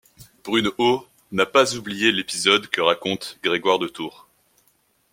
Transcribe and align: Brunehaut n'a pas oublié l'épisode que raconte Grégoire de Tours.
Brunehaut 0.43 1.05
n'a 1.31 1.45
pas 1.45 1.75
oublié 1.75 2.11
l'épisode 2.11 2.65
que 2.69 2.81
raconte 2.81 3.37
Grégoire 3.43 3.77
de 3.77 3.87
Tours. 3.87 4.27